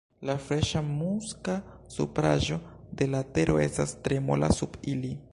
La 0.27 0.33
freŝa 0.43 0.79
muska 0.85 1.57
supraĵo 1.97 2.57
de 3.01 3.07
la 3.11 3.19
tero 3.35 3.59
estas 3.67 3.93
tre 4.09 4.19
mola 4.31 4.49
sub 4.61 4.81
ili. 4.95 5.13